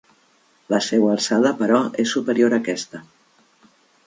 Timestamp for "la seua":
0.73-1.11